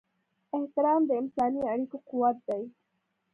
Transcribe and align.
احترام 0.57 1.01
د 1.07 1.11
انساني 1.21 1.61
اړیکو 1.71 1.97
قوت 2.09 2.37
دی. 2.47 2.63